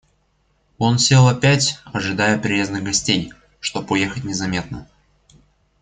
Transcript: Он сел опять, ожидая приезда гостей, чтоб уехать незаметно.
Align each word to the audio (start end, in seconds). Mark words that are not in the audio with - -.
Он 0.79 0.97
сел 0.97 1.27
опять, 1.27 1.77
ожидая 1.85 2.39
приезда 2.39 2.81
гостей, 2.81 3.31
чтоб 3.59 3.91
уехать 3.91 4.23
незаметно. 4.23 4.87